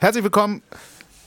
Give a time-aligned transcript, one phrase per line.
[0.00, 0.62] Herzlich willkommen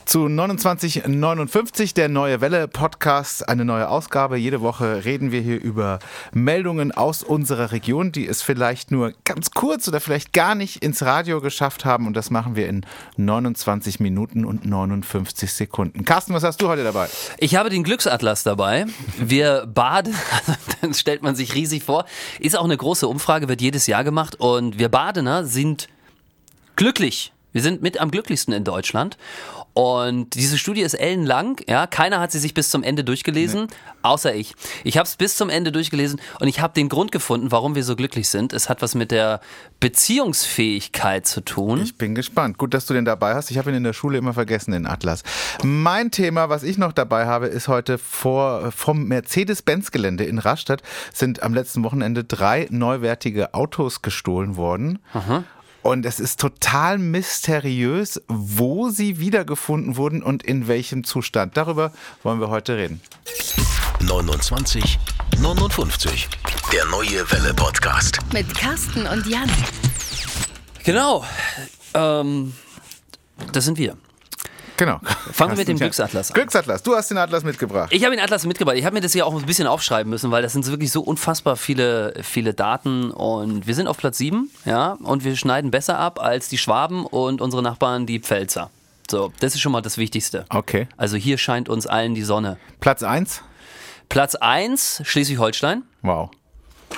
[0.06, 4.38] zu 2959, der Neue Welle Podcast, eine neue Ausgabe.
[4.38, 5.98] Jede Woche reden wir hier über
[6.32, 11.02] Meldungen aus unserer Region, die es vielleicht nur ganz kurz oder vielleicht gar nicht ins
[11.02, 12.06] Radio geschafft haben.
[12.06, 12.86] Und das machen wir in
[13.18, 16.06] 29 Minuten und 59 Sekunden.
[16.06, 17.10] Carsten, was hast du heute dabei?
[17.36, 18.86] Ich habe den Glücksatlas dabei.
[19.18, 20.14] Wir baden,
[20.80, 22.06] das stellt man sich riesig vor.
[22.38, 24.36] Ist auch eine große Umfrage, wird jedes Jahr gemacht.
[24.36, 25.88] Und wir Badener sind
[26.74, 27.34] glücklich.
[27.52, 29.16] Wir sind mit am glücklichsten in Deutschland.
[29.74, 33.76] Und diese Studie ist ellenlang, ja, keiner hat sie sich bis zum Ende durchgelesen, nee.
[34.02, 34.54] außer ich.
[34.84, 37.82] Ich habe es bis zum Ende durchgelesen und ich habe den Grund gefunden, warum wir
[37.82, 38.52] so glücklich sind.
[38.52, 39.40] Es hat was mit der
[39.80, 41.80] Beziehungsfähigkeit zu tun.
[41.80, 42.58] Ich bin gespannt.
[42.58, 43.50] Gut, dass du den dabei hast.
[43.50, 45.22] Ich habe ihn in der Schule immer vergessen, den Atlas.
[45.62, 50.82] Mein Thema, was ich noch dabei habe, ist heute vor, vom Mercedes-Benz-Gelände in Rastatt
[51.14, 54.98] sind am letzten Wochenende drei neuwertige Autos gestohlen worden.
[55.14, 55.44] Aha.
[55.82, 61.56] Und es ist total mysteriös, wo sie wiedergefunden wurden und in welchem Zustand.
[61.56, 63.00] Darüber wollen wir heute reden.
[64.00, 64.98] 29
[65.40, 66.28] 59.
[66.72, 68.18] Der neue Welle Podcast.
[68.32, 69.50] Mit Carsten und Jan.
[70.84, 71.24] Genau.
[71.94, 72.52] Ähm,
[73.52, 73.96] das sind wir.
[74.82, 74.98] Genau.
[75.30, 76.34] Fangen wir mit dem Glücksatlas an.
[76.34, 77.92] Glücksatlas, du hast den Atlas mitgebracht.
[77.92, 78.76] Ich habe den Atlas mitgebracht.
[78.76, 81.02] Ich habe mir das hier auch ein bisschen aufschreiben müssen, weil das sind wirklich so
[81.02, 83.12] unfassbar viele, viele Daten.
[83.12, 87.06] Und wir sind auf Platz 7, ja, und wir schneiden besser ab als die Schwaben
[87.06, 88.70] und unsere Nachbarn, die Pfälzer.
[89.08, 90.46] So, das ist schon mal das Wichtigste.
[90.48, 90.88] Okay.
[90.96, 92.58] Also hier scheint uns allen die Sonne.
[92.80, 93.40] Platz 1?
[94.08, 95.84] Platz 1, Schleswig-Holstein.
[96.02, 96.30] Wow.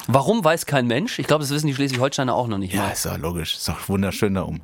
[0.07, 1.19] Warum weiß kein Mensch?
[1.19, 2.73] Ich glaube, das wissen die Schleswig-Holsteiner auch noch nicht.
[2.73, 3.57] Ja, ist doch logisch.
[3.57, 4.63] Ist doch wunderschön da oben.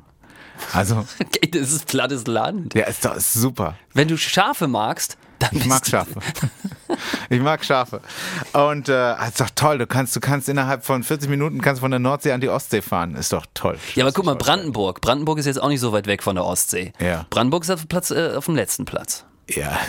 [0.73, 1.05] Also.
[1.51, 2.73] das ist plattes Land.
[2.73, 3.75] Ja, ist doch ist super.
[3.93, 5.49] Wenn du Schafe magst, dann.
[5.53, 6.19] Ich mag Schafe.
[7.29, 8.01] ich mag Schafe.
[8.53, 9.79] Und äh, ist doch toll.
[9.79, 12.81] Du kannst, du kannst innerhalb von 40 Minuten kannst von der Nordsee an die Ostsee
[12.81, 13.15] fahren.
[13.15, 13.77] Ist doch toll.
[13.95, 15.01] Ja, aber guck mal, Brandenburg.
[15.01, 16.93] Brandenburg ist jetzt auch nicht so weit weg von der Ostsee.
[16.99, 17.25] Ja.
[17.29, 19.25] Brandenburg ist auf, Platz, äh, auf dem letzten Platz.
[19.55, 19.79] Ja.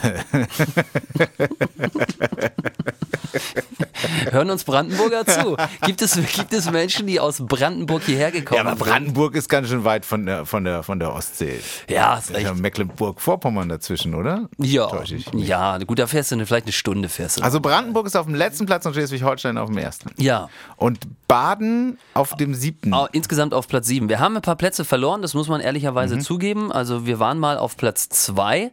[4.30, 5.56] Hören uns Brandenburger zu.
[5.84, 8.66] Gibt es, gibt es Menschen, die aus Brandenburg hierher gekommen sind?
[8.66, 11.60] Ja, aber Brandenburg ist ganz schön weit von der, von der, von der Ostsee.
[11.88, 12.54] Ja, ist recht.
[12.54, 14.48] Mecklenburg-Vorpommern dazwischen, oder?
[14.58, 14.90] Ja.
[15.34, 17.42] Ja, gut, da fährst du vielleicht eine Stunde fährst du.
[17.42, 20.10] Also Brandenburg ist auf dem letzten Platz und Schleswig-Holstein auf dem ersten.
[20.18, 20.48] Ja.
[20.76, 22.94] Und Baden auf dem siebten.
[23.12, 24.08] Insgesamt auf Platz sieben.
[24.08, 26.20] Wir haben ein paar Plätze verloren, das muss man ehrlicherweise mhm.
[26.20, 26.72] zugeben.
[26.72, 28.70] Also wir waren mal auf Platz zwei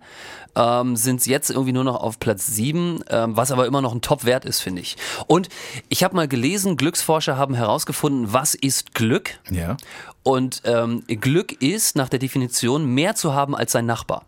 [0.59, 4.01] ähm, sind jetzt irgendwie nur noch auf Platz 7, ähm, was aber immer noch ein
[4.01, 4.97] Top-Wert ist, finde ich.
[5.25, 5.47] Und
[5.87, 9.39] ich habe mal gelesen, Glücksforscher haben herausgefunden, was ist Glück?
[9.49, 9.77] Ja.
[10.23, 14.25] Und ähm, Glück ist nach der Definition mehr zu haben als sein Nachbar.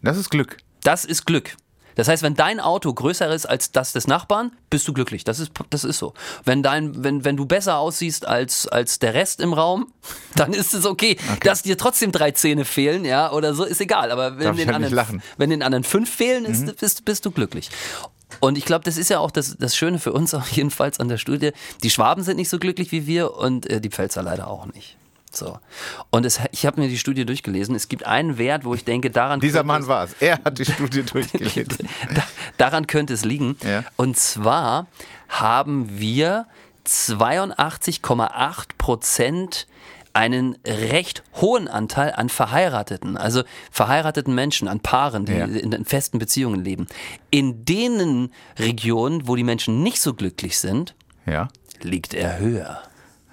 [0.00, 0.56] Das ist Glück.
[0.82, 1.56] Das ist Glück.
[1.94, 5.24] Das heißt, wenn dein Auto größer ist als das des Nachbarn, bist du glücklich.
[5.24, 6.14] Das ist, das ist so.
[6.44, 9.92] Wenn, dein, wenn, wenn du besser aussiehst als, als der Rest im Raum,
[10.36, 11.16] dann ist es okay.
[11.32, 11.40] okay.
[11.42, 14.10] Dass dir trotzdem drei Zähne fehlen, ja, oder so, ist egal.
[14.10, 16.74] Aber wenn, den, halt anderen, wenn den anderen fünf fehlen, ist, mhm.
[16.78, 17.70] bist, bist du glücklich.
[18.40, 21.08] Und ich glaube, das ist ja auch das, das Schöne für uns, auch jedenfalls an
[21.08, 21.52] der Studie.
[21.82, 24.96] Die Schwaben sind nicht so glücklich wie wir und äh, die Pfälzer leider auch nicht.
[25.36, 25.58] So.
[26.10, 27.74] Und es, ich habe mir die Studie durchgelesen.
[27.74, 29.40] Es gibt einen Wert, wo ich denke, daran.
[29.40, 30.14] Dieser Mann war es.
[30.20, 31.88] Er hat die Studie durchgelesen.
[32.56, 33.56] daran könnte es liegen.
[33.62, 33.84] Ja.
[33.96, 34.86] Und zwar
[35.28, 36.46] haben wir
[36.86, 39.66] 82,8 Prozent
[40.12, 45.44] einen recht hohen Anteil an Verheirateten, also verheirateten Menschen, an Paaren, die ja.
[45.44, 46.86] in festen Beziehungen leben.
[47.30, 50.94] In denen Regionen, wo die Menschen nicht so glücklich sind,
[51.26, 51.48] ja.
[51.82, 52.80] liegt er höher.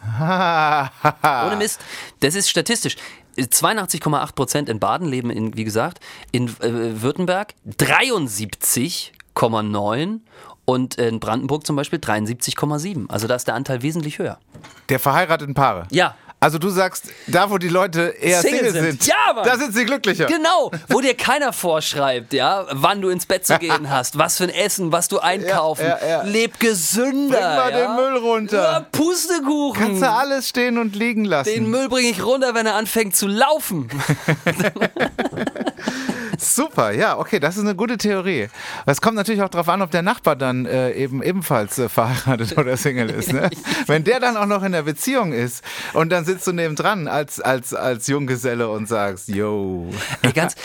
[0.20, 1.80] Ohne Mist.
[2.20, 2.98] Das ist statistisch.
[3.38, 6.00] 82,8 Prozent in Baden leben, in, wie gesagt,
[6.32, 10.20] in äh, Württemberg 73,9
[10.66, 13.10] und in Brandenburg zum Beispiel 73,7.
[13.10, 14.40] Also da ist der Anteil wesentlich höher.
[14.90, 15.88] Der verheirateten Paare?
[15.92, 16.16] Ja.
[16.44, 19.06] Also du sagst, da wo die Leute eher Single, Single sind, sind.
[19.06, 19.44] Ja, Mann.
[19.46, 20.26] da sind sie glücklicher.
[20.26, 24.46] Genau, wo dir keiner vorschreibt, ja, wann du ins Bett zu gehen hast, was für
[24.46, 25.86] ein Essen, was du einkaufen.
[25.86, 26.22] Ja, ja, ja.
[26.24, 27.38] Leb gesünder.
[27.38, 27.86] Bring mal ja?
[27.86, 28.64] den Müll runter.
[28.64, 29.86] Ja, Pustekuchen.
[29.86, 31.48] Kannst du alles stehen und liegen lassen.
[31.48, 33.88] Den Müll bringe ich runter, wenn er anfängt zu laufen.
[36.44, 38.50] Super, ja, okay, das ist eine gute Theorie.
[38.88, 42.58] Es kommt natürlich auch darauf an, ob der Nachbar dann äh, eben ebenfalls äh, verheiratet
[42.58, 43.32] oder Single ist.
[43.32, 43.52] Ne?
[43.86, 45.64] Wenn der dann auch noch in der Beziehung ist
[45.94, 49.88] und dann sitzt du nebendran als, als, als Junggeselle und sagst, yo.
[50.22, 50.56] Ey, ganz,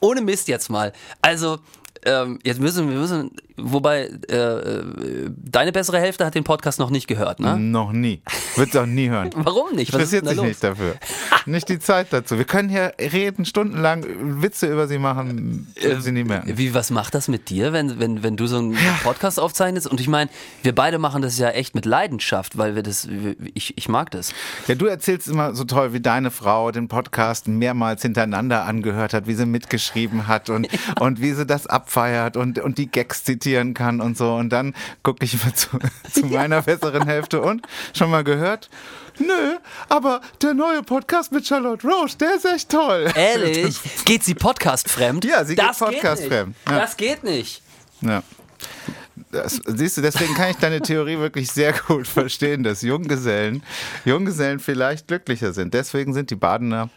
[0.00, 0.92] ohne Mist jetzt mal.
[1.20, 1.58] Also,
[2.04, 6.90] ähm, jetzt müssen wir müssen wobei äh, äh, deine bessere Hälfte hat den Podcast noch
[6.90, 7.58] nicht gehört, ne?
[7.58, 8.22] Noch nie.
[8.56, 9.30] Wird es auch nie hören.
[9.36, 9.92] Warum nicht?
[9.92, 10.94] Was Interessiert sich nicht dafür.
[11.46, 12.38] nicht die Zeit dazu.
[12.38, 14.04] Wir können hier reden, stundenlang
[14.42, 16.56] Witze über sie machen, würden sie nie merken.
[16.56, 19.86] Wie, was macht das mit dir, wenn, wenn, wenn du so einen Podcast aufzeichnest?
[19.86, 20.30] Und ich meine,
[20.62, 23.08] wir beide machen das ja echt mit Leidenschaft, weil wir das,
[23.54, 24.32] ich, ich mag das.
[24.66, 29.26] Ja, du erzählst immer so toll, wie deine Frau den Podcast mehrmals hintereinander angehört hat,
[29.26, 30.68] wie sie mitgeschrieben hat und,
[31.00, 34.34] und wie sie das abfeiert und, und die Gags zitieren kann und so.
[34.34, 35.68] Und dann gucke ich immer zu,
[36.12, 37.66] zu meiner besseren Hälfte und
[37.96, 38.68] schon mal gehört?
[39.18, 39.56] Nö,
[39.88, 43.10] aber der neue Podcast mit Charlotte Roche, der ist echt toll.
[43.16, 43.80] Ehrlich?
[44.04, 45.24] Geht sie Podcast fremd?
[45.24, 46.54] Ja, sie geht das podcastfremd.
[46.54, 46.70] Geht nicht.
[46.70, 46.78] Ja.
[46.78, 47.62] Das geht nicht.
[48.00, 48.22] Ja.
[49.32, 53.62] Das, siehst du, deswegen kann ich deine Theorie wirklich sehr gut verstehen, dass Junggesellen,
[54.04, 55.74] Junggesellen vielleicht glücklicher sind.
[55.74, 56.88] Deswegen sind die Badener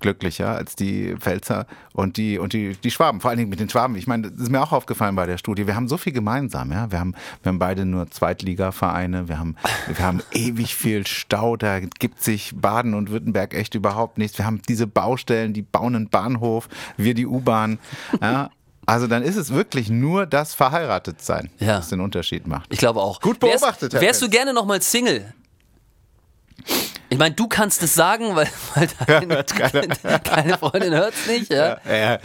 [0.00, 3.68] glücklicher als die Pfälzer und die und die, die Schwaben, vor allen Dingen mit den
[3.68, 3.94] Schwaben.
[3.96, 5.66] Ich meine, das ist mir auch aufgefallen bei der Studie.
[5.66, 6.90] Wir haben so viel gemeinsam, ja.
[6.90, 9.56] Wir haben, wir haben beide nur Zweitligavereine, wir haben,
[9.86, 14.36] wir haben ewig viel Stau, da gibt sich Baden und Württemberg echt überhaupt nichts.
[14.38, 17.78] Wir haben diese Baustellen, die bauen einen Bahnhof, wir die U-Bahn.
[18.20, 18.50] Ja.
[18.86, 21.76] Also dann ist es wirklich nur das Verheiratetsein, Ja.
[21.76, 22.72] das den Unterschied macht.
[22.72, 23.20] Ich glaube auch.
[23.20, 25.32] Gut beobachtet, Wärst, wärst du gerne nochmal Single?
[27.10, 31.52] Ich meine, du kannst es sagen, weil, weil deine, deine Freundin hört es nicht.
[31.52, 31.78] Ja?
[31.84, 32.18] Ja,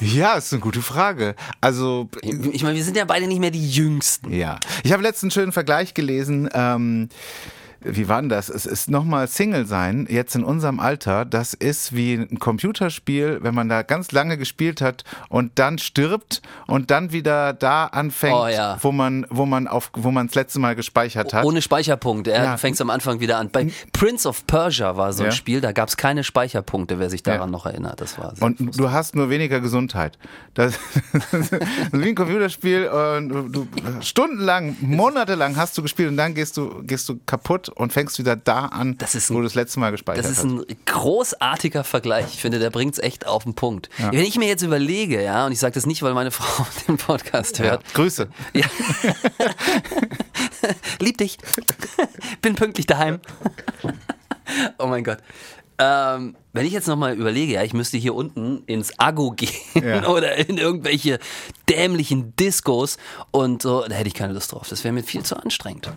[0.00, 1.34] ja, ist eine gute Frage.
[1.60, 4.32] Also Ich meine, wir sind ja beide nicht mehr die Jüngsten.
[4.32, 6.48] Ja, ich habe letztens einen schönen Vergleich gelesen.
[6.52, 7.08] Ähm,
[7.80, 8.48] wie war denn das?
[8.48, 13.54] Es ist nochmal Single sein, jetzt in unserem Alter, das ist wie ein Computerspiel, wenn
[13.54, 18.46] man da ganz lange gespielt hat und dann stirbt und dann wieder da anfängt, Oh
[18.48, 18.78] ja.
[18.80, 21.44] wo man, wo man auf, wo man das letzte Mal gespeichert hat.
[21.44, 22.32] Ohne Speicherpunkte.
[22.32, 22.56] Er Ja.
[22.56, 23.50] fängt am Anfang wieder an.
[23.50, 25.32] Bei Prince of Persia war so ein Ja.
[25.32, 28.00] Spiel, da gab es keine Speicherpunkte, wer sich daran noch erinnert.
[28.00, 30.18] Das war Und du hast nur weniger Gesundheit.
[30.54, 30.74] Das
[31.32, 31.52] ist
[31.92, 32.88] wie ein Computerspiel.
[32.88, 33.68] Und du, du,
[34.00, 38.36] stundenlang, monatelang hast du gespielt und dann gehst du, gehst du kaputt und fängst wieder
[38.36, 40.44] da an, Das ist ein- wo du das letzte Mal gespeichert Das ist hast.
[40.44, 42.26] ein großartiger Vergleich.
[42.34, 43.88] Ich finde, der bringt es echt auf den Punkt.
[43.98, 46.96] Wenn ich mir jetzt überlege, ja, und ich sage das nicht, weil meine Frau den
[46.96, 47.64] Podcast Ja.
[47.66, 47.94] hört.
[47.94, 48.28] Grüße.
[48.54, 48.66] Ja.
[51.00, 51.38] Lieb dich.
[52.42, 53.20] Bin pünktlich daheim.
[54.78, 55.18] oh mein Gott.
[55.78, 60.06] Ähm, wenn ich jetzt nochmal überlege, ja, ich müsste hier unten ins Aggo gehen Ja.
[60.08, 61.18] oder in irgendwelche
[61.68, 62.96] dämlichen Discos
[63.30, 64.66] und so, da hätte ich keine Lust drauf.
[64.68, 65.92] Das wäre mir viel zu anstrengend.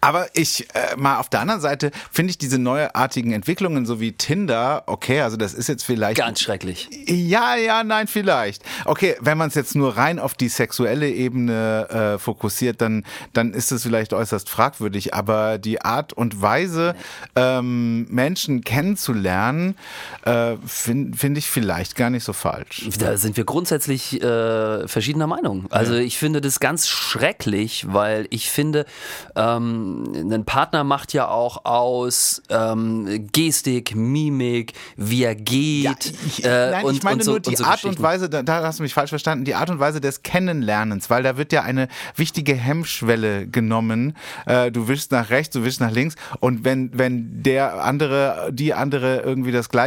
[0.00, 4.12] Aber ich, äh, mal auf der anderen Seite, finde ich diese neuartigen Entwicklungen, so wie
[4.12, 6.16] Tinder, okay, also das ist jetzt vielleicht.
[6.18, 6.88] Ganz schrecklich.
[7.08, 8.62] Ja, ja, nein, vielleicht.
[8.84, 13.52] Okay, wenn man es jetzt nur rein auf die sexuelle Ebene äh, fokussiert, dann, dann
[13.52, 15.12] ist es vielleicht äußerst fragwürdig.
[15.14, 16.94] Aber die Art und Weise,
[17.34, 19.76] ähm, Menschen kennenzulernen,
[20.24, 22.88] äh, finde find ich vielleicht gar nicht so falsch.
[22.98, 25.66] Da sind wir grundsätzlich äh, verschiedener Meinung.
[25.70, 28.86] Also ich finde das ganz schrecklich, weil ich finde,
[29.34, 36.12] ähm, ein Partner macht ja auch aus ähm, Gestik, Mimik, wie er geht.
[36.26, 38.02] ich, äh, nein, und, ich meine und so, nur die und so Art und.
[38.02, 41.22] Weise, da, da hast du mich falsch verstanden, die Art und Weise des Kennenlernens, weil
[41.22, 44.16] da wird ja eine wichtige Hemmschwelle genommen.
[44.44, 48.74] Äh, du wischst nach rechts, du wischst nach links und wenn, wenn der andere, die
[48.74, 49.85] andere irgendwie das gleiche,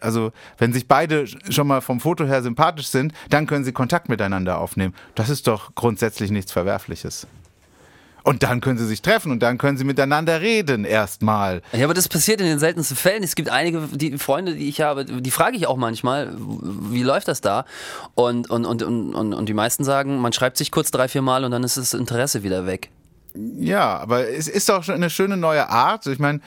[0.00, 4.08] also wenn sich beide schon mal vom Foto her sympathisch sind, dann können sie Kontakt
[4.08, 4.94] miteinander aufnehmen.
[5.14, 7.26] Das ist doch grundsätzlich nichts Verwerfliches.
[8.26, 11.62] Und dann können sie sich treffen und dann können sie miteinander reden erstmal.
[11.72, 13.22] Ja, aber das passiert in den seltensten Fällen.
[13.22, 17.28] Es gibt einige die Freunde, die ich habe, die frage ich auch manchmal, wie läuft
[17.28, 17.64] das da?
[18.16, 21.44] Und, und, und, und, und die meisten sagen, man schreibt sich kurz drei, vier Mal
[21.44, 22.90] und dann ist das Interesse wieder weg.
[23.58, 26.06] Ja, aber es ist doch schon eine schöne neue Art.
[26.06, 26.40] Ich meine,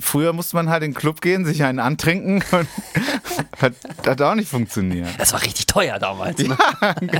[0.00, 2.68] früher musste man halt in den Club gehen, sich einen antrinken und
[3.60, 3.74] hat,
[4.06, 5.08] hat auch nicht funktioniert.
[5.18, 6.38] Das war richtig teuer damals.
[6.38, 6.56] Ne?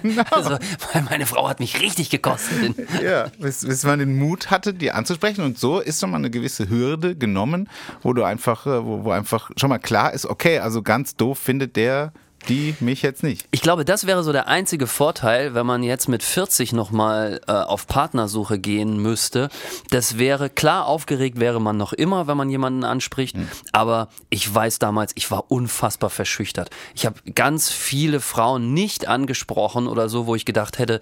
[0.03, 0.23] Genau.
[0.31, 0.59] Also,
[0.93, 2.75] weil meine Frau hat mich richtig gekostet.
[3.03, 5.45] Ja, bis, bis man den Mut hatte, die anzusprechen.
[5.45, 7.69] Und so ist schon mal eine gewisse Hürde genommen,
[8.03, 11.39] wo du einfach, äh, wo, wo einfach schon mal klar ist, okay, also ganz doof
[11.39, 12.13] findet der
[12.49, 13.47] die mich jetzt nicht.
[13.51, 17.53] Ich glaube, das wäre so der einzige Vorteil, wenn man jetzt mit 40 nochmal äh,
[17.53, 19.49] auf Partnersuche gehen müsste.
[19.91, 23.37] Das wäre, klar, aufgeregt wäre man noch immer, wenn man jemanden anspricht.
[23.73, 26.71] Aber ich weiß damals, ich war unfassbar verschüchtert.
[26.95, 31.01] Ich habe ganz viele Frauen nicht angesprochen oder so, wo ich gedacht hätte.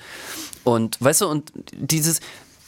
[0.64, 2.20] Und weißt du, und dieses,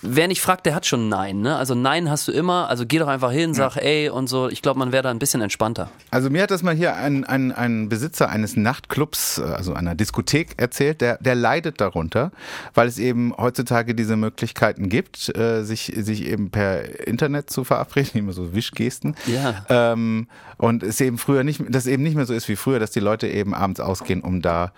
[0.02, 1.40] wer nicht fragt, der hat schon Nein.
[1.40, 1.56] Ne?
[1.56, 2.68] Also Nein hast du immer.
[2.68, 4.48] Also geh doch einfach hin, sag ey und so.
[4.48, 5.90] Ich glaube, man wäre da ein bisschen entspannter.
[6.10, 9.94] Also mir hat das mal hier ein, ein, ein Besitzer eines Nachtclubs, äh, also einer
[9.94, 12.32] Diskothek erzählt, der, der leidet darunter,
[12.74, 18.10] weil es eben heutzutage diese Möglichkeiten gibt, äh, sich, sich eben per Internet zu verabreden,
[18.14, 19.14] immer so Wischgesten.
[19.26, 19.64] Ja.
[19.68, 20.26] Ähm,
[20.58, 23.00] und es eben früher nicht, dass eben nicht mehr so ist wie früher, dass die
[23.00, 24.72] Leute eben abends ausgehen, um da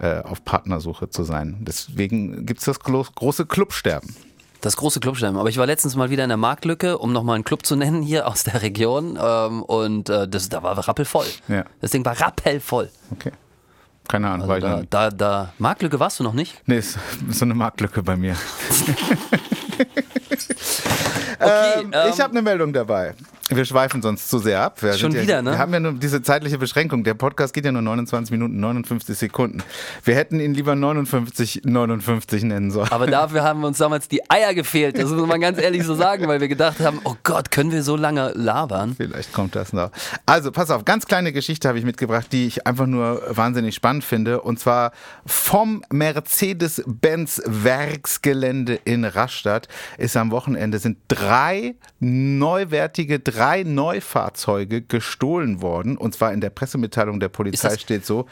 [0.00, 1.58] äh, auf Partnersuche zu sein.
[1.60, 4.14] Deswegen gibt es das große Clubsterben.
[4.64, 5.38] Das große Clubsterben.
[5.38, 8.00] Aber ich war letztens mal wieder in der Marktlücke, um nochmal einen Club zu nennen
[8.00, 9.18] hier aus der Region.
[9.22, 11.26] Ähm, und äh, das, da war rappelvoll.
[11.48, 11.66] Ja.
[11.82, 12.88] Das Ding war rappelvoll.
[13.12, 13.32] Okay.
[14.08, 16.62] Keine Ahnung, war ich noch Da, da, da, Marktlücke warst du noch nicht?
[16.64, 18.36] Nee, ist so eine Marktlücke bei mir.
[21.40, 23.14] Okay, Ähm, ähm, ich habe eine Meldung dabei.
[23.50, 24.82] Wir schweifen sonst zu sehr ab.
[24.82, 25.50] Wir Schon ja, wieder, ne?
[25.50, 27.04] Wir haben ja nur diese zeitliche Beschränkung.
[27.04, 29.62] Der Podcast geht ja nur 29 Minuten, 59 Sekunden.
[30.02, 32.90] Wir hätten ihn lieber 59, 59 nennen sollen.
[32.90, 34.96] Aber dafür haben uns damals die Eier gefehlt.
[34.96, 37.82] Das muss man ganz ehrlich so sagen, weil wir gedacht haben, oh Gott, können wir
[37.82, 38.94] so lange labern?
[38.96, 39.90] Vielleicht kommt das noch.
[40.24, 44.04] Also, pass auf, ganz kleine Geschichte habe ich mitgebracht, die ich einfach nur wahnsinnig spannend
[44.04, 44.40] finde.
[44.40, 44.92] Und zwar
[45.26, 53.33] vom Mercedes-Benz Werksgelände in Rastatt ist am Wochenende sind drei neuwertige, drei
[53.64, 55.96] Neufahrzeuge gestohlen worden.
[55.96, 58.26] Und zwar in der Pressemitteilung der Polizei steht so,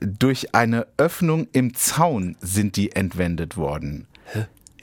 [0.00, 4.06] durch eine Öffnung im Zaun sind die entwendet worden.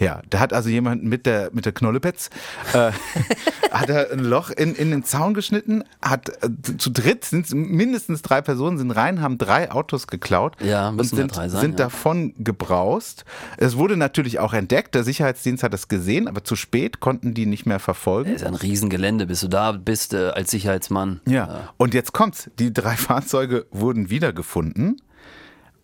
[0.04, 2.30] Ja, da hat also jemand mit der, mit der Knollepetz,
[2.74, 2.92] äh,
[3.72, 8.22] hat er ein Loch in, in den Zaun geschnitten, hat äh, zu dritt sind mindestens
[8.22, 11.86] drei Personen sind rein, haben drei Autos geklaut Ja, und sind, drei sein, sind ja.
[11.86, 13.26] davon gebraust.
[13.58, 17.46] Es wurde natürlich auch entdeckt, der Sicherheitsdienst hat es gesehen, aber zu spät konnten die
[17.46, 18.32] nicht mehr verfolgen.
[18.34, 21.22] Das ist ein Riesengelände, bis du da bist äh, als Sicherheitsmann.
[21.28, 21.70] Ja.
[21.78, 22.50] Und jetzt kommt's.
[22.60, 25.02] Die drei Fahrzeuge wurden wiedergefunden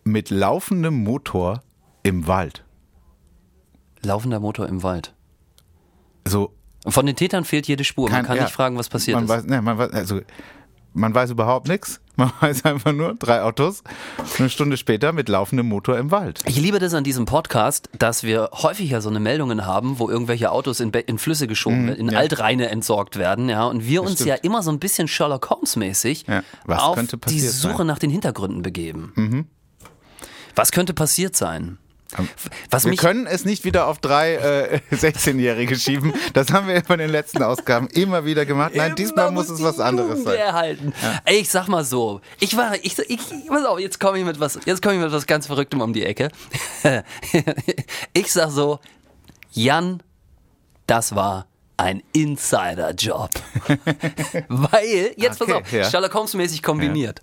[0.03, 1.61] mit laufendem Motor
[2.03, 2.63] im Wald.
[4.03, 5.13] Laufender Motor im Wald.
[6.27, 6.53] So
[6.87, 8.09] von den Tätern fehlt jede Spur.
[8.09, 8.43] Man Kein- kann ja.
[8.43, 9.29] nicht fragen, was passiert man ist.
[9.29, 10.21] Weiß, ne, man, weiß, also,
[10.93, 11.99] man weiß überhaupt nichts.
[12.19, 13.81] Man weiß einfach nur, drei Autos,
[14.39, 16.41] eine Stunde später mit laufendem Motor im Wald.
[16.45, 20.09] Ich liebe das an diesem Podcast, dass wir häufig ja so eine Meldungen haben, wo
[20.09, 22.19] irgendwelche Autos in, Be- in Flüsse geschoben werden, in Mhm, ja.
[22.19, 24.27] Altreine entsorgt werden, ja, und wir uns stimmt.
[24.27, 27.81] ja immer so ein bisschen Sherlock Holmes mäßig Ja, auf die Suche sein?
[27.83, 27.87] Mhm.
[27.87, 29.47] nach den Hintergründen begeben.
[30.55, 31.77] Was könnte passiert sein?
[32.71, 36.13] Was Wir können es nicht wieder auf drei äh, 16-Jährige schieben.
[36.33, 38.71] Das haben wir bei den letzten Ausgaben immer wieder gemacht.
[38.75, 40.37] Nein, diesmal Immer muss es was anderes sein.
[40.37, 40.93] Erhalten.
[41.25, 44.39] Ey, ich sag mal so, ich war, ich, ich, pass auf, jetzt komme ich mit
[44.39, 46.29] was, jetzt komme ich mit was ganz Verrücktem um die Ecke.
[48.13, 48.79] ich sag so,
[49.51, 50.01] Jan,
[50.87, 51.45] das war
[51.77, 53.29] ein Insider-Job.
[54.47, 55.89] Weil, jetzt Okay, pass auf, ja.
[55.89, 57.21] Sherlock Holmes-mäßig kombiniert.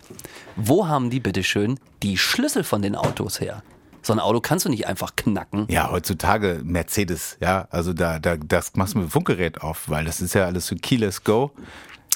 [0.57, 3.63] Wo haben die bitteschön die Schlüssel von den Autos her?
[4.07, 5.67] So ein Auto kannst du nicht einfach knacken.
[5.69, 10.05] Ja, heutzutage Mercedes, ja, also da, da das machst du mit dem Funkgerät auf, weil
[10.05, 11.51] das ist ja alles so Keyless Go.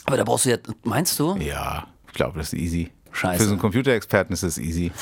[0.07, 1.37] Aber da brauchst du ja, meinst du?
[1.39, 2.93] Ja, ich glaube, das ist easy.
[3.11, 3.39] Scheiße.
[3.41, 4.93] Für so einen Computerexperten ist das easy.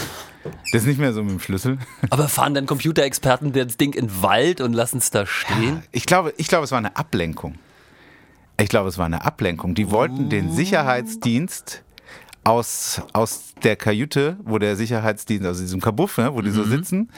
[0.72, 1.76] Das ist nicht mehr so mit dem Schlüssel.
[2.08, 5.82] Aber fahren dann Computerexperten das Ding in den Wald und lassen es da stehen?
[5.92, 7.56] Ich glaube, ich glaube, es war eine Ablenkung.
[8.58, 9.74] Ich glaube, es war eine Ablenkung.
[9.74, 11.84] Die wollten den Sicherheitsdienst
[12.48, 17.10] aus, aus der Kajüte, wo der Sicherheitsdienst, also diesem Kabuff, ne, wo die so sitzen,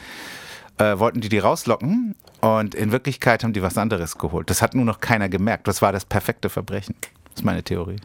[0.79, 4.51] äh, wollten die die rauslocken und in Wirklichkeit haben die was anderes geholt.
[4.51, 5.69] Das hat nur noch keiner gemerkt.
[5.69, 6.95] Das war das perfekte Verbrechen.
[7.25, 7.97] Das ist meine Theorie.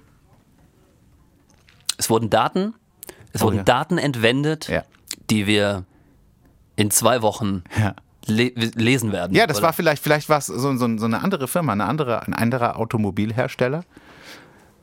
[1.97, 2.73] Es wurden Daten,
[3.33, 3.63] es Oh, wurden ja.
[3.63, 4.83] Daten entwendet, Ja.
[5.29, 5.85] die wir
[6.75, 7.95] in zwei Wochen Ja.
[8.27, 9.35] le lesen werden.
[9.35, 9.67] Ja, das oder?
[9.67, 12.77] war vielleicht, vielleicht war es so, so, so eine andere Firma, eine andere, ein anderer
[12.77, 13.83] Automobilhersteller.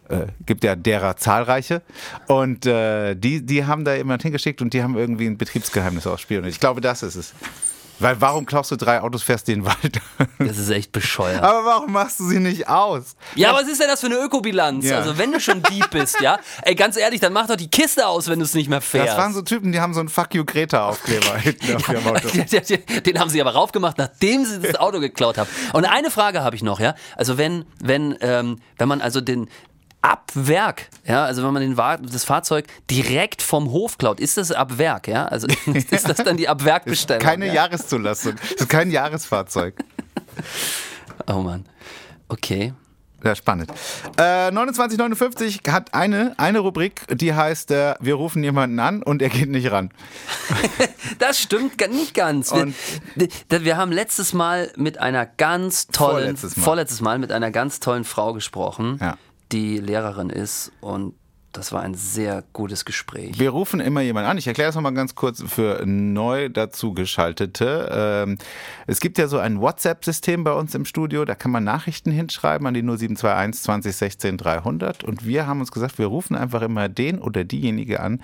[0.09, 1.83] Äh, gibt ja derer zahlreiche.
[2.27, 6.45] Und äh, die, die haben da jemand hingeschickt und die haben irgendwie ein Betriebsgeheimnis ausspielen.
[6.45, 7.35] Ich glaube, das ist es.
[8.03, 10.01] Weil warum klaust du drei Autos, fährst den Wald?
[10.39, 11.43] Das ist echt bescheuert.
[11.43, 13.15] Aber warum machst du sie nicht aus?
[13.37, 14.85] Ja, was ist denn das für eine Ökobilanz?
[14.85, 14.99] Ja.
[14.99, 18.07] Also wenn du schon Dieb bist, ja, ey, ganz ehrlich, dann mach doch die Kiste
[18.07, 19.11] aus, wenn du es nicht mehr fährst.
[19.11, 22.29] Das waren so Typen, die haben so einen Fuck you Greta-Aufkleber hinten auf ihrem Auto.
[23.07, 25.49] Den haben sie aber raufgemacht, nachdem sie das Auto geklaut haben.
[25.73, 26.95] Und eine Frage habe ich noch, ja.
[27.17, 29.49] Also wenn, wenn, ähm, wenn man also den
[30.03, 34.53] ab Werk, ja, also wenn man den das Fahrzeug direkt vom Hof klaut, ist das
[34.53, 35.27] ab Werk, ja?
[35.27, 35.47] Also
[35.91, 37.23] ist das dann die ab Werk Bestellung?
[37.23, 37.55] Keine ja?
[37.55, 38.35] Jahreszulassung.
[38.37, 39.75] Das ist kein Jahresfahrzeug.
[41.29, 41.67] Oh Mann.
[42.29, 42.73] Okay.
[43.23, 43.71] Ja, spannend.
[44.17, 49.29] Äh, 2959 hat eine, eine Rubrik, die heißt, äh, wir rufen jemanden an und er
[49.29, 49.91] geht nicht ran.
[51.21, 52.53] Das stimmt nicht ganz.
[52.53, 56.65] Wir wir haben letztes Mal mit einer ganz tollen, Vorletztes Mal.
[56.65, 59.17] vorletztes Mal mit einer ganz tollen Frau gesprochen, Ja.
[59.53, 61.15] Die Lehrerin ist und
[61.53, 63.39] Das war ein sehr gutes Gespräch.
[63.39, 64.39] Wir rufen immer jemanden an.
[64.39, 67.91] Ich erkläre das nochmal ganz kurz für neu dazugeschaltete.
[67.93, 68.39] Ähm,
[68.87, 71.27] es gibt ja so ein WhatsApp-System bei uns im Studio.
[71.27, 75.05] Da kann man Nachrichten hinschreiben an die 0721 2016 300.
[75.05, 78.23] Und wir haben uns gesagt, wir rufen einfach immer den oder diejenige an,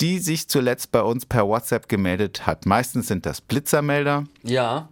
[0.00, 2.66] die sich zuletzt bei uns per WhatsApp gemeldet hat.
[2.66, 4.24] Meistens sind das Blitzermelder.
[4.42, 4.90] Ja.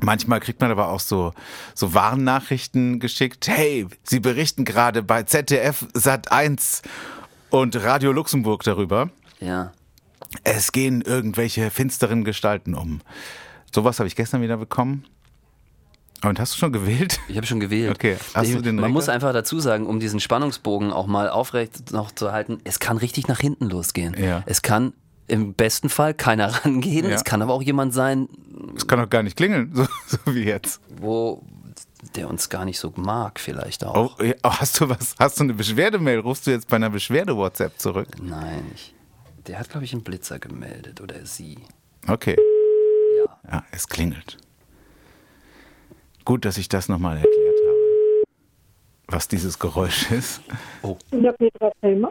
[0.00, 1.32] Manchmal kriegt man aber auch so,
[1.74, 3.48] so Warnnachrichten geschickt.
[3.48, 6.82] Hey, Sie berichten gerade bei ZDF Sat 1
[7.50, 9.10] und Radio Luxemburg darüber.
[9.40, 9.72] Ja.
[10.42, 13.00] Es gehen irgendwelche finsteren Gestalten um.
[13.72, 15.04] Sowas habe ich gestern wieder bekommen.
[16.22, 17.20] Und hast du schon gewählt?
[17.28, 17.90] Ich habe schon gewählt.
[17.94, 18.94] Okay, hast ich, du den Man Regler?
[18.94, 22.96] muss einfach dazu sagen, um diesen Spannungsbogen auch mal aufrecht noch zu halten, es kann
[22.96, 24.16] richtig nach hinten losgehen.
[24.18, 24.42] Ja.
[24.46, 24.94] Es kann
[25.26, 27.08] im besten Fall keiner rangehen.
[27.08, 27.14] Ja.
[27.14, 28.28] Es kann aber auch jemand sein,
[28.76, 30.80] Es kann doch gar nicht klingeln, so, so wie jetzt.
[31.00, 31.42] wo
[32.14, 34.18] der uns gar nicht so mag, vielleicht auch.
[34.20, 35.14] Oh, oh, hast du was?
[35.18, 36.18] Hast du eine Beschwerdemail?
[36.20, 38.08] Rufst du jetzt bei einer Beschwerde-WhatsApp zurück?
[38.22, 38.94] Nein, ich,
[39.46, 41.58] der hat, glaube ich, einen Blitzer gemeldet oder sie.
[42.06, 42.36] Okay.
[43.18, 43.38] Ja.
[43.50, 44.36] Ja, es klingelt.
[46.26, 47.28] Gut, dass ich das nochmal habe,
[49.14, 50.42] was dieses Geräusch ist.
[51.12, 52.10] Ja, Petra Selmer.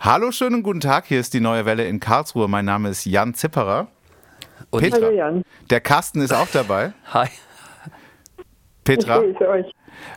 [0.00, 1.06] Hallo, schönen guten Tag.
[1.06, 2.46] Hier ist die neue Welle in Karlsruhe.
[2.46, 3.88] Mein Name ist Jan Zipperer.
[4.70, 4.98] Und Petra.
[4.98, 6.92] Hallo Jan, Der Carsten ist auch dabei.
[7.12, 7.26] Hi.
[7.26, 8.44] ich
[8.84, 9.66] Petra, grüße euch.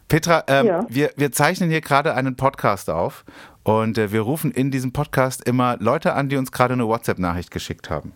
[0.09, 0.85] Petra, ähm, Ja.
[0.89, 3.23] wir, wir zeichnen hier gerade einen Podcast auf
[3.63, 7.49] und äh, wir rufen in diesem Podcast immer Leute an, die uns gerade eine WhatsApp-Nachricht
[7.49, 8.11] geschickt haben.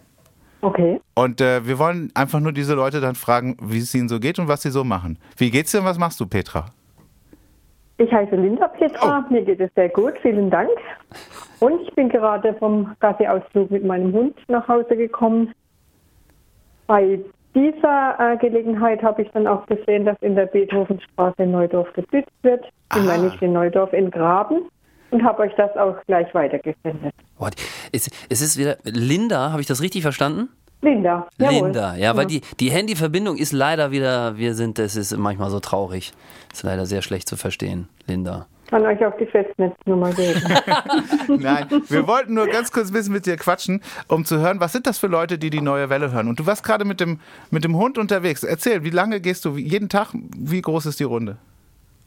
[0.62, 1.00] Okay.
[1.16, 4.40] Und äh, wir wollen einfach nur diese Leute dann fragen, wie es ihnen so geht
[4.40, 5.18] und was sie so machen.
[5.38, 6.74] Wie geht's dir und was machst du, Petra?
[8.00, 10.70] Ich heiße Linda Petra, mir geht es sehr gut, vielen Dank.
[11.60, 15.54] Und ich bin gerade vom Gassi-Ausflug mit meinem Hund nach Hause gekommen.
[16.88, 17.20] Bei
[17.54, 22.32] dieser äh, Gelegenheit habe ich dann auch gesehen, dass in der Beethovenstraße in Neudorf geblitzt
[22.42, 22.64] wird.
[22.66, 23.04] Ich Ah.
[23.04, 24.70] mal nicht in Neudorf in Graben
[25.12, 27.14] und habe euch das auch gleich weitergesendet.
[27.38, 27.56] What?
[27.92, 30.50] Es, es ist wieder Linda, habe ich das richtig verstanden?
[30.82, 31.64] Linda, jawohl.
[31.66, 35.60] Linda, ja, weil die, die Handyverbindung ist leider wieder, wir sind, das ist manchmal so
[35.60, 36.14] traurig.
[36.54, 38.46] Ist leider sehr schlecht zu verstehen, Linda.
[38.70, 40.42] kann euch auch die Festnetznummer geben.
[41.40, 44.72] Nein, wir wollten nur ganz kurz ein bisschen mit dir quatschen, um zu hören, was
[44.72, 46.30] sind das für Leute, die die neue Welle hören.
[46.30, 47.20] Und du warst gerade mit dem,
[47.52, 48.44] mit dem Hund unterwegs.
[48.44, 49.58] Erzähl, wie lange gehst du?
[49.58, 50.10] Jeden Tag?
[50.14, 51.38] Wie groß ist die Runde?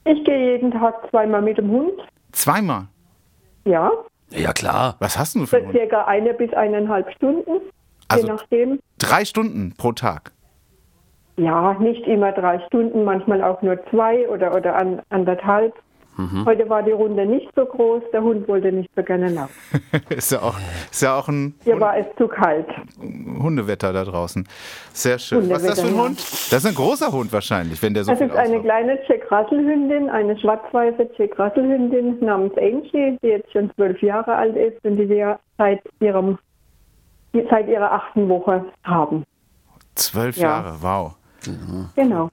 [0.05, 1.93] ich gehe jeden Tag zweimal mit dem Hund.
[2.33, 2.87] Zweimal.
[3.64, 3.91] Ja,
[4.31, 4.97] Ja, klar.
[4.99, 5.76] Was hast du für für einen Hund?
[5.76, 7.61] circa eine bis eineinhalb Stunden,
[8.12, 8.78] Also- je nachdem.
[8.99, 10.33] Drei Stunden pro Tag.
[11.37, 15.75] Ja, nicht immer drei Stunden, manchmal auch nur zwei oder, oder an, anderthalb.
[16.45, 19.54] Heute war die Runde nicht so groß, der Hund wollte nicht so gerne laufen.
[20.11, 20.54] ist, ja auch,
[20.90, 22.66] ist ja auch ein Hier war es zu kalt.
[23.40, 24.47] Hundewetter da draußen.
[24.92, 25.49] Sehr schön.
[25.49, 26.19] Was ist das für ein Hund?
[26.21, 28.64] Das ist ein großer Hund wahrscheinlich, wenn der so Das ist eine auslauft.
[28.64, 34.00] kleine Jack Russell Hündin, eine schwarz-weiße Jack Russell Hündin namens Angie, die jetzt schon zwölf
[34.02, 36.38] Jahre alt ist und die wir seit ihrem
[37.50, 39.24] seit ihrer achten Woche haben.
[39.94, 40.48] Zwölf Ja.
[40.62, 41.14] Jahre, wow.
[41.97, 42.28] Genau.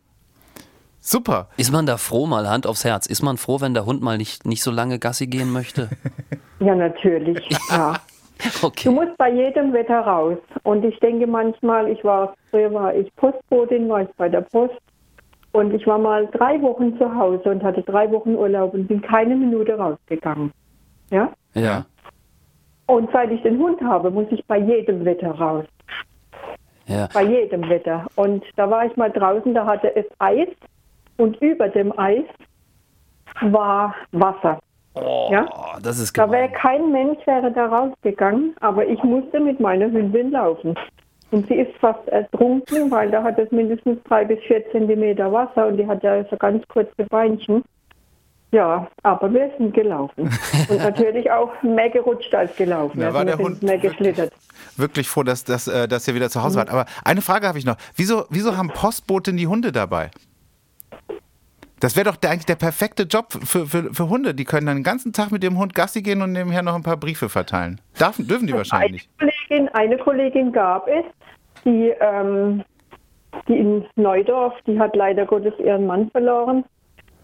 [1.01, 1.47] Super.
[1.57, 3.05] Ist man da froh, mal Hand aufs Herz?
[3.05, 5.89] Ist man froh, wenn der Hund mal nicht, nicht so lange Gassi gehen möchte?
[6.61, 7.39] Ja, natürlich.
[7.69, 7.93] Ja.
[8.61, 8.89] Du Okay.
[8.89, 10.37] musst bei jedem Wetter raus.
[10.63, 14.75] Und ich denke manchmal, ich war, früher war ich Postbotin, war ich bei der Post.
[15.53, 19.01] Und ich war mal drei Wochen zu Hause und hatte drei Wochen Urlaub und bin
[19.01, 20.51] keine Minute rausgegangen.
[21.11, 21.31] Ja?
[21.53, 21.85] Ja.
[22.89, 25.63] Und seit ich den Hund habe, muss ich bei jedem Wetter raus.
[26.87, 27.07] Ja.
[27.13, 28.07] Bei jedem Wetter.
[28.15, 30.47] Und da war ich mal draußen, da hatte es Eis
[31.17, 32.25] und über dem Eis
[33.41, 34.59] war Wasser.
[35.29, 35.47] Ja?
[35.55, 39.91] Oh, das ist Da wäre kein Mensch wäre da rausgegangen, aber ich musste mit meiner
[39.91, 40.73] Hündin laufen.
[41.29, 45.67] Und sie ist fast ertrunken, weil da hat es mindestens drei bis vier Zentimeter Wasser
[45.67, 47.63] und die hat ja so ganz kurze Beinchen.
[48.51, 50.23] Ja, aber wir sind gelaufen.
[50.69, 52.99] Und natürlich auch mehr gerutscht als gelaufen.
[52.99, 54.33] Da Also war der Hund mehr wirklich, geschlittert.
[54.75, 56.59] wirklich froh, dass, dass, äh, dass ihr wieder zu Hause Mhm.
[56.61, 56.69] wart.
[56.71, 57.75] Aber eine Frage habe ich noch.
[57.95, 60.09] Wieso, wieso haben Postboten die Hunde dabei?
[61.79, 64.33] Das wäre doch der, eigentlich der perfekte Job für, für, für Hunde.
[64.33, 66.83] Die können dann den ganzen Tag mit dem Hund Gassi gehen und nebenher noch ein
[66.83, 67.79] paar Briefe verteilen.
[67.97, 69.07] Darf, dürfen die wahrscheinlich.
[69.19, 71.05] Eine Kollegin, eine Kollegin gab es,
[71.63, 72.63] die, ähm,
[73.47, 76.65] die in Neudorf, die hat leider Gottes ihren Mann verloren.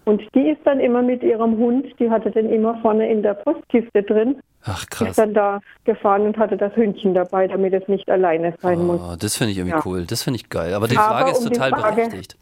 [0.05, 3.33] Und die ist dann immer mit ihrem Hund, die hatte den immer vorne in der
[3.33, 5.15] Postkiste drin, Ach ist krass.
[5.15, 9.01] dann da gefahren und hatte das Hündchen dabei, damit es nicht alleine sein muss.
[9.01, 9.81] Oh, das finde ich irgendwie Ja.
[9.85, 10.05] cool.
[10.05, 10.73] Das finde ich geil.
[10.75, 12.37] Aber die Aber Frage ist um die total Frage- berechtigt.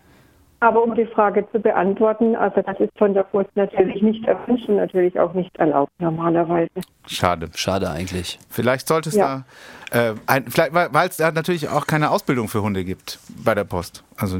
[0.59, 4.69] Aber um die Frage zu beantworten, also das ist von der Post natürlich nicht erwünscht
[4.69, 6.69] und natürlich auch nicht erlaubt normalerweise.
[7.05, 7.49] Schade.
[7.53, 8.39] Schade eigentlich.
[8.49, 9.43] Vielleicht sollte es Ja.
[9.91, 13.19] da, äh, ein, vielleicht, weil weil es da natürlich auch keine Ausbildung für Hunde gibt
[13.43, 14.05] bei der Post.
[14.15, 14.39] Also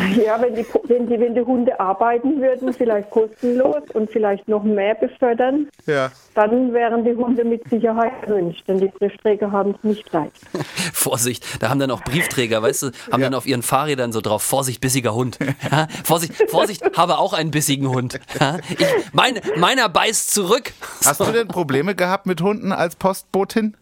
[0.24, 4.62] Ja, wenn die, wenn, die, wenn die Hunde arbeiten würden, vielleicht kostenlos und vielleicht noch
[4.62, 6.10] mehr befördern, Ja.
[6.34, 10.36] dann wären die Hunde mit Sicherheit erwünscht, denn die Briefträger haben es nicht leicht.
[10.92, 13.26] Vorsicht, da haben dann auch Briefträger, weißt du, haben Ja.
[13.26, 15.38] dann auf ihren Fahrrädern so drauf, Vorsicht, bissiger Hund.
[15.70, 18.18] Ja, Vorsicht, Vorsicht, habe auch einen bissigen Hund.
[18.40, 20.72] Ja, ich, mein, meiner beißt zurück.
[21.04, 23.76] Hast du denn Probleme gehabt mit Hunden als Postbotin?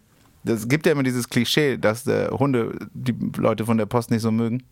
[0.44, 4.22] Es gibt ja immer dieses Klischee, dass äh, Hunde die Leute von der Post nicht
[4.22, 4.62] so mögen.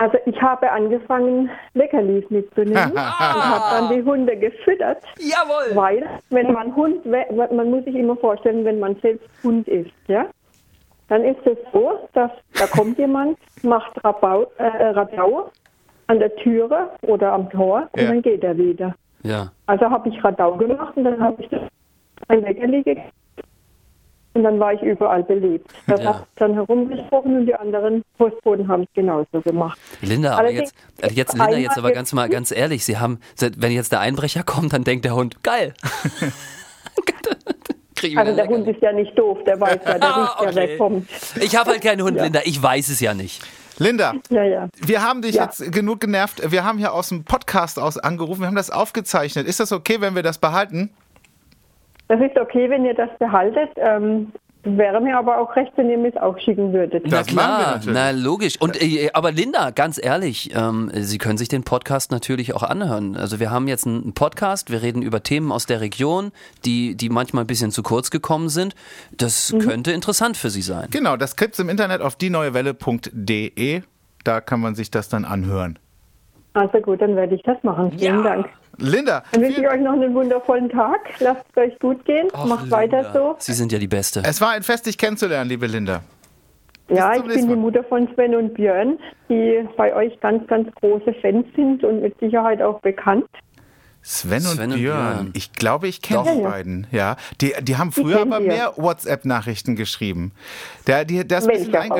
[0.00, 2.92] Also ich habe angefangen, Leckerlis mitzunehmen.
[2.94, 5.76] ich habe dann die Hunde gefüttert, Jawohl.
[5.76, 9.90] weil wenn man Hund, we- man muss sich immer vorstellen, wenn man selbst Hund ist,
[10.08, 10.24] ja,
[11.08, 15.50] dann ist es so, dass da kommt jemand, macht Rabau, äh, Radau
[16.06, 18.08] an der Türe oder am Tor und Ja.
[18.08, 18.94] dann geht er wieder.
[19.22, 19.52] Ja.
[19.66, 21.60] Also habe ich Radau gemacht und dann habe ich das
[22.28, 23.02] ein Leckerli gegeben.
[24.32, 25.70] Und dann war ich überall belebt.
[25.88, 26.14] Das Ja.
[26.20, 29.76] hat dann herumgesprochen und die anderen Postboten haben es genauso gemacht.
[30.02, 33.18] Linda, aber Allerdings- jetzt, äh, jetzt Linda, jetzt aber ganz mal ganz ehrlich, Sie haben,
[33.56, 35.74] wenn jetzt der Einbrecher kommt, dann denkt der Hund, geil.
[38.16, 40.78] Also der Hund ist ja nicht doof, der weiß ja, der Ah, ja, okay.
[40.78, 41.06] kommt.
[41.38, 43.42] Ich habe halt keinen Hund, Linda, ich weiß es ja nicht.
[43.78, 44.68] Linda, Ja, ja.
[44.78, 45.44] wir haben dich Ja.
[45.44, 46.50] jetzt genug genervt.
[46.50, 48.40] Wir haben hier aus dem Podcast aus angerufen.
[48.40, 49.46] Wir haben das aufgezeichnet.
[49.46, 50.90] Ist das okay, wenn wir das behalten?
[52.10, 53.70] Das ist okay, wenn ihr das behaltet.
[53.76, 54.32] Ähm,
[54.64, 57.04] wäre mir aber auch recht, wenn ihr mir es auch schicken würdet.
[57.04, 57.94] Das na klar, machen wir natürlich.
[57.94, 58.60] na logisch.
[58.60, 63.16] Und äh, aber Linda, ganz ehrlich, ähm, Sie können sich den Podcast natürlich auch anhören.
[63.16, 66.32] Also wir haben jetzt einen Podcast, wir reden über Themen aus der Region,
[66.64, 68.74] die die manchmal ein bisschen zu kurz gekommen sind.
[69.16, 70.88] Das könnte interessant für Sie sein.
[70.90, 73.82] Genau, das gibt's im Internet auf dieneuewelle.de.
[74.24, 75.78] Da kann man sich das dann anhören.
[76.54, 77.92] Also gut, dann werde ich das machen.
[77.96, 78.48] Vielen Dank.
[78.80, 81.00] Linda, Dann wünsche ich euch noch einen wundervollen Tag.
[81.20, 82.28] Lasst es euch gut gehen.
[82.32, 83.36] Ach, Macht weiter Linda, so.
[83.38, 84.22] Sie sind ja die Beste.
[84.24, 86.02] es war ein Fest, dich kennenzulernen, liebe Linda.
[86.88, 87.54] Ja, ich bin die.
[87.54, 92.18] Mutter von Sven und Björn, die bei euch ganz, ganz große Fans sind und mit
[92.18, 93.28] Sicherheit auch bekannt.
[94.02, 95.12] Sven, Sven und, und Björn.
[95.14, 95.30] Björn.
[95.34, 96.86] Ich glaube, ich kenne die beiden.
[96.90, 98.46] Ja, die, die haben früher aber ihr.
[98.48, 100.32] mehr WhatsApp-Nachrichten geschrieben.
[100.86, 101.92] Der, die, der ist ein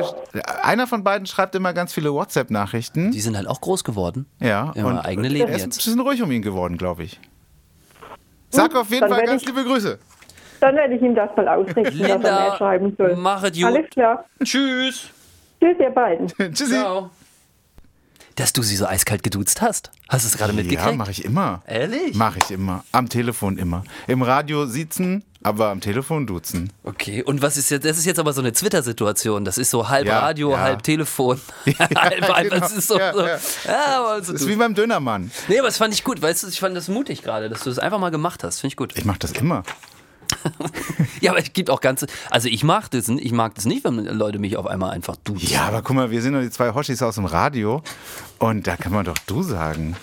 [0.63, 3.11] Einer von beiden schreibt immer ganz viele WhatsApp-Nachrichten.
[3.11, 4.25] Die sind halt auch groß geworden.
[4.39, 5.77] Ja, Ja, eigene Leben er ist ein jetzt.
[5.77, 7.19] bisschen ruhig um ihn geworden, glaube ich.
[8.49, 9.99] Sag auf jeden dann Fall werde ganz ich- liebe Grüße.
[10.59, 13.15] Dann werde ich ihm das mal ausrichten, dass er Linda, mehr schreiben soll.
[13.15, 13.63] mach es gut.
[13.65, 14.25] Alles klar.
[14.43, 15.09] Tschüss.
[15.59, 16.27] Tschüss, ihr beiden.
[16.53, 16.73] Tschüssi.
[16.73, 17.09] Ciao.
[18.41, 19.91] Dass du sie so eiskalt geduzt hast.
[20.09, 20.97] Hast du es gerade Ja, mitgekriegt?
[20.97, 21.61] mache ich immer.
[21.67, 22.15] Ehrlich?
[22.15, 22.83] Mache ich immer.
[22.91, 23.83] Am Telefon immer.
[24.07, 26.71] Im Radio sitzen, aber am Telefon duzen.
[26.83, 29.45] Okay, und was ist jetzt, das ist jetzt aber so eine Twitter-Situation.
[29.45, 30.59] Das ist so halb Ja, Radio, ja.
[30.59, 31.39] halb Telefon.
[31.79, 31.95] halb,
[32.29, 32.59] halb, genau.
[32.61, 33.19] das ist so, Ja, so.
[33.25, 33.37] ja.
[33.65, 35.29] Ja, aber so Das ist wie beim Dönermann.
[35.47, 37.69] Nee, aber das fand ich gut, weißt du, ich fand das mutig gerade, dass du
[37.69, 38.59] das einfach mal gemacht hast.
[38.61, 38.93] Finde ich gut.
[38.97, 39.63] Ich mache das immer.
[41.21, 43.97] Ja, aber es gibt auch ganze, also ich mag das, ich mag das nicht, wenn
[44.05, 45.47] Leute mich auf einmal einfach duzen.
[45.47, 47.83] Ja, aber guck mal, wir sind doch die zwei Hoshis aus dem Radio
[48.39, 49.95] und da kann man doch du sagen.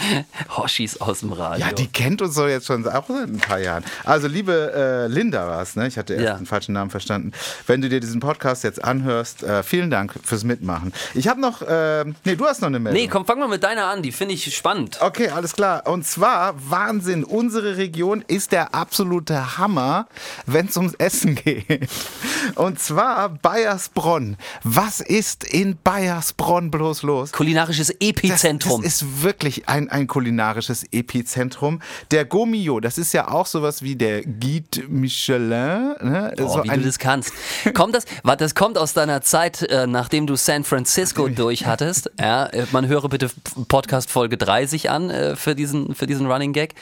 [0.56, 1.66] Hoshis aus dem Radio.
[1.66, 3.84] Ja, die kennt uns doch jetzt schon auch seit ein paar Jahren.
[4.04, 5.86] Also, liebe äh, Linda war's, ne?
[5.86, 6.34] Ich hatte erst Ja.
[6.34, 7.32] den falschen Namen verstanden.
[7.66, 10.92] Wenn du dir diesen Podcast jetzt anhörst, äh, vielen Dank fürs Mitmachen.
[11.14, 13.00] Ich habe noch, äh, nee, du hast noch eine Meldung.
[13.02, 14.98] Nee, komm, fang mal mit deiner an, die finde ich spannend.
[15.00, 15.86] Okay, alles klar.
[15.86, 20.06] Und zwar, Wahnsinn, unsere Region ist der absolute Hammer,
[20.46, 21.88] wenn es ums Essen geht.
[22.54, 24.36] Und zwar Bayersbronn.
[24.64, 27.32] Was ist in Bayersbronn bloß los?
[27.32, 28.82] Kulinarisches Das, Epizentrum.
[28.82, 31.80] das ist wirklich ein, ein kulinarisches Epizentrum.
[32.10, 35.94] Der Gomio, das ist ja auch sowas wie der Guide Michelin.
[36.00, 36.34] Ne?
[36.40, 37.32] Oh, so wie du das kannst.
[37.74, 38.04] Kommt das,
[38.38, 42.10] das kommt aus deiner Zeit, äh, nachdem du San Francisco durchhattest.
[42.18, 43.30] Ja, äh, man höre bitte
[43.68, 46.74] Podcast Folge 30 an äh, für, diesen, für diesen Running Gag.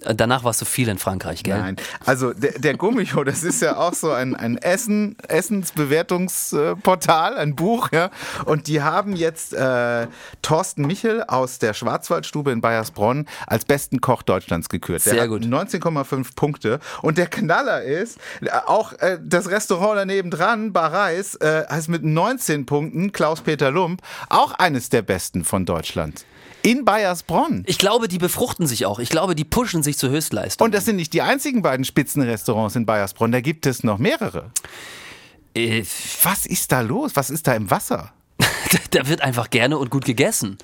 [0.00, 1.58] Danach warst du viel in Frankreich, gell?
[1.58, 7.56] Nein, also der, der Gummio, das ist ja auch so ein, ein Essen, Essensbewertungsportal, ein
[7.56, 8.10] Buch, ja.
[8.44, 10.06] Und die haben jetzt äh,
[10.42, 15.04] Thorsten Michel aus der Schwarzwaldstube in Bayersbronn als besten Koch Deutschlands gekürt.
[15.06, 15.42] Der Sehr gut.
[15.42, 16.80] 19,5 Punkte.
[17.02, 21.88] Und der Knaller ist, äh, auch äh, das Restaurant daneben dran, Bar Reis, äh, heißt
[21.88, 26.24] mit 19 Punkten Klaus-Peter Lump, auch eines der besten von Deutschland.
[26.62, 27.62] In Bayersbronn.
[27.66, 28.98] Ich glaube, die befruchten sich auch.
[28.98, 30.64] Ich glaube, die pushen sich zur Höchstleistung.
[30.66, 34.50] Und das sind nicht die einzigen beiden Spitzenrestaurants in Bayersbronn, da gibt es noch mehrere.
[35.54, 35.84] äh,
[36.22, 37.12] Was ist da los?
[37.14, 38.12] Was ist da im Wasser?
[38.90, 40.58] da wird einfach gerne und gut gegessen.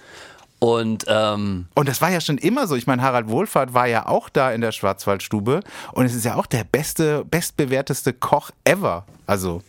[0.61, 2.75] Und ähm, Und das war ja schon immer so.
[2.75, 5.61] Ich meine, Harald Wohlfahrt war ja auch da in der Schwarzwaldstube
[5.93, 9.05] und es ist ja auch der beste, bestbewerteste Koch ever.
[9.27, 9.63] Also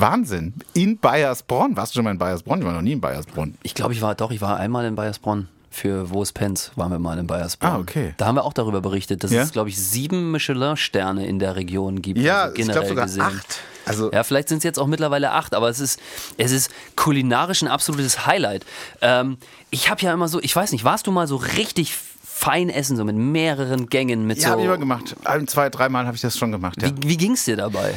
[0.00, 0.54] Wahnsinn.
[0.74, 1.76] In Bayersbronn.
[1.76, 2.60] Warst du schon mal in Bayersbronn?
[2.60, 3.56] Ich war noch nie in Bayersbronn.
[3.62, 5.48] ich glaube, ich war doch, ich war einmal in Bayersbronn.
[5.70, 7.70] Für Wo ist Pence waren wir mal in Bayersbronn.
[7.70, 8.14] Ah, okay.
[8.16, 9.42] Da haben wir auch darüber berichtet, dass Ja?
[9.42, 12.18] es, glaube ich, sieben Michelin-Sterne in der Region gibt.
[12.18, 13.22] Ja, also ich generell glaube sogar gesehen.
[13.22, 13.58] acht.
[13.84, 16.00] Also- ja, vielleicht sind es jetzt auch mittlerweile acht, aber es ist,
[16.38, 18.64] es ist kulinarisch ein absolutes Highlight.
[19.02, 19.36] Ähm,
[19.70, 22.96] ich habe ja immer so, ich weiß nicht, warst du mal so richtig fein essen,
[22.96, 24.50] so mit mehreren Gängen, mit Ja, so.
[24.52, 25.14] habe ich immer gemacht.
[25.24, 26.80] Ein, zwei, dreimal habe ich das schon gemacht.
[26.80, 26.88] Ja.
[26.88, 27.94] Wie, wie ging's dir dabei?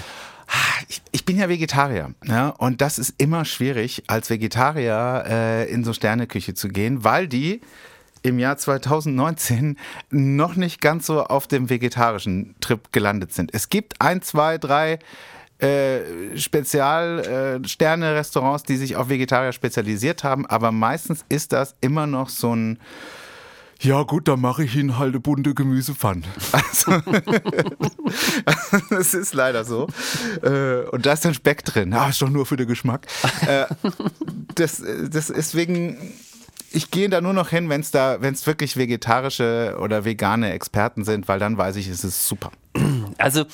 [0.88, 5.84] Ich, ich bin ja Vegetarier ja, und das ist immer schwierig, als Vegetarier äh, in
[5.84, 7.62] so Sterneküche zu gehen, weil die
[8.24, 9.78] im Jahr 2019
[10.10, 13.54] noch nicht ganz so auf dem vegetarischen Trip gelandet sind.
[13.54, 15.00] Es gibt ein, zwei, drei
[15.60, 22.56] äh, Spezial-Sterne-Restaurants, die sich auf Vegetarier spezialisiert haben, aber meistens ist das immer noch so
[22.56, 22.80] ein
[23.82, 26.24] ja gut, dann mache ich Ihnen halt eine bunte Gemüsepfanne.
[26.52, 26.92] Also,
[28.90, 29.88] das ist leider so.
[30.44, 31.94] Äh, Und da ist dann Speck drin.
[31.94, 33.08] Ah, ist doch nur für den Geschmack.
[33.48, 33.66] Äh,
[34.56, 35.98] Das, das deswegen,
[36.72, 40.52] ich gehe da nur noch hin, wenn es da, wenn es wirklich vegetarische oder vegane
[40.52, 42.52] Experten sind, weil dann weiß ich, es ist super.
[43.18, 43.46] Also,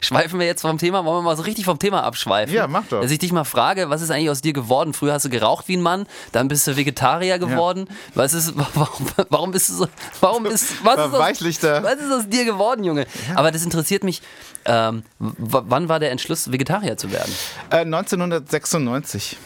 [0.00, 2.54] schweifen wir jetzt vom Thema, wollen wir mal so richtig vom Thema abschweifen?
[2.54, 3.00] Ja, mach doch.
[3.00, 4.92] Dass ich dich mal frage, was ist eigentlich aus dir geworden?
[4.92, 7.86] Früher hast du geraucht wie ein Mann, dann bist du Vegetarier geworden.
[8.14, 9.88] Was ist, warum, warum bist du so,
[10.20, 13.06] warum bist, was ist, aus, was ist aus dir geworden, Junge?
[13.34, 14.22] Aber das interessiert mich,
[14.64, 17.32] ähm, wann war der Entschluss, Vegetarier zu werden?
[17.70, 19.36] Äh, 1996.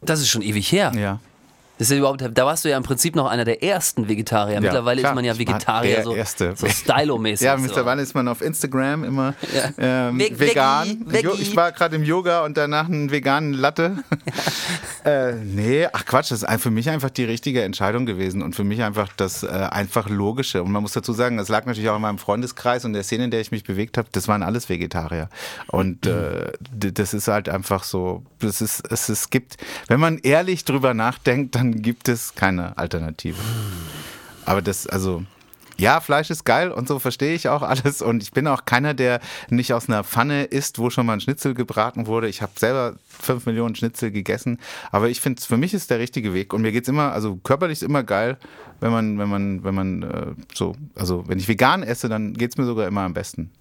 [0.00, 0.92] Das ist schon ewig her.
[0.94, 1.20] Ja.
[1.78, 4.60] Das ist ja überhaupt, da warst du ja im Prinzip noch einer der ersten Vegetarier.
[4.60, 5.12] Mittlerweile klar.
[5.12, 6.54] ist man ja Vegetarier, der so, Erste.
[6.56, 7.44] so stylomäßig.
[7.44, 7.62] Ja, so.
[7.62, 10.08] mittlerweile ist man auf Instagram immer Ja.
[10.08, 10.88] ähm, Ve- vegan.
[11.06, 11.42] Veggie, Veggie.
[11.42, 13.98] Ich war gerade im Yoga und danach einen veganen Latte.
[15.04, 18.64] äh, nee, ach Quatsch, das ist für mich einfach die richtige Entscheidung gewesen und für
[18.64, 20.62] mich einfach das äh, einfach Logische.
[20.62, 23.24] Und man muss dazu sagen, das lag natürlich auch in meinem Freundeskreis und der Szene,
[23.24, 25.28] in der ich mich bewegt habe, das waren alles Vegetarier.
[25.68, 30.64] Und äh, das ist halt einfach so, das ist, es, es gibt, wenn man ehrlich
[30.64, 33.38] drüber nachdenkt, dann gibt es keine Alternative.
[34.44, 35.24] Aber das, also,
[35.78, 38.02] ja, Fleisch ist geil und so verstehe ich auch alles.
[38.02, 41.20] Und ich bin auch keiner, der nicht aus einer Pfanne isst, wo schon mal ein
[41.20, 42.28] Schnitzel gebraten wurde.
[42.28, 44.58] Ich habe selber fünf Millionen Schnitzel gegessen.
[44.90, 46.52] Aber ich finde, für mich ist der richtige Weg.
[46.52, 48.38] Und mir geht's immer, also körperlich ist immer geil,
[48.80, 52.56] wenn man, wenn man, wenn man äh, so, also wenn ich vegan esse, dann geht's
[52.56, 53.52] mir sogar immer am besten.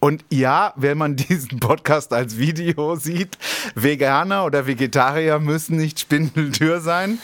[0.00, 3.38] Und ja, wenn man diesen Podcast als Video sieht,
[3.74, 7.18] Veganer oder Vegetarier müssen nicht spindeldür sein.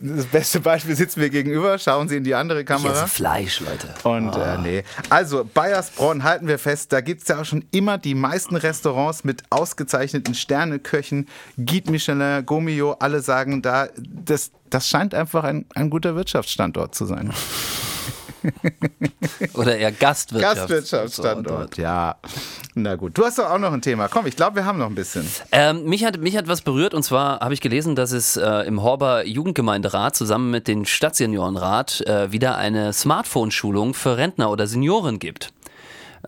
[0.00, 3.06] Das beste Beispiel sitzen wir gegenüber, schauen Sie in die andere Ich esse Kamera.
[3.06, 3.94] Fleisch, Leute.
[4.02, 4.84] Und äh, nee.
[5.08, 9.24] Also, Bayersbronn halten wir fest, da gibt es ja auch schon immer die meisten Restaurants
[9.24, 11.28] mit ausgezeichneten Sterneköchen.
[11.56, 17.06] Guide Michelin, Gomio, alle sagen da, das, das scheint einfach ein, ein guter Wirtschaftsstandort zu
[17.06, 17.32] sein.
[19.54, 20.56] Oder eher Gastwirtschaft.
[20.56, 22.16] Gastwirtschaftsstandort, ja.
[22.74, 23.16] Na gut.
[23.16, 24.08] Du hast doch auch noch ein Thema.
[24.08, 25.26] Komm, ich glaube, wir haben noch ein bisschen.
[25.52, 28.66] Ähm, mich, hat, mich hat was berührt und zwar habe ich gelesen, dass es äh,
[28.66, 35.18] im Horber Jugendgemeinderat zusammen mit dem Stadtseniorenrat äh, wieder eine Smartphone-Schulung für Rentner oder Senioren
[35.18, 35.52] gibt.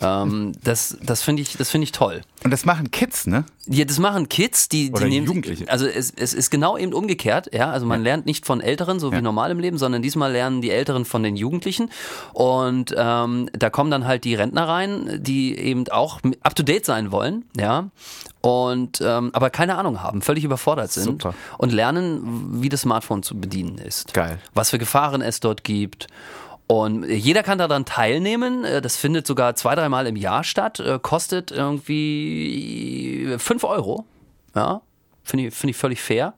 [0.01, 2.23] Ähm, das das finde ich, das finde ich toll.
[2.45, 3.45] Und das machen Kids, ne?
[3.67, 5.69] Ja, das machen Kids, die, die Oder nehmen Jugendliche.
[5.69, 7.71] Also es, es ist genau eben umgekehrt, ja.
[7.71, 10.71] Also man lernt nicht von Älteren, so wie normal im Leben, sondern diesmal lernen die
[10.71, 11.91] Älteren von den Jugendlichen.
[12.33, 16.87] Und ähm, da kommen dann halt die Rentner rein, die eben auch up to date
[16.87, 17.91] sein wollen, ja.
[18.41, 21.35] Und ähm, aber keine Ahnung haben, völlig überfordert sind Super.
[21.59, 24.15] und lernen, wie das Smartphone zu bedienen ist.
[24.15, 24.39] Geil.
[24.55, 26.07] Was für Gefahren es dort gibt.
[26.69, 28.63] Und jeder kann daran teilnehmen.
[28.65, 30.79] Äh, Das findet sogar zwei, dreimal im Jahr statt.
[30.81, 34.05] Äh, Kostet irgendwie 5 Euro.
[34.55, 34.83] Ja,
[35.25, 36.35] finde ich, finde ich völlig fair.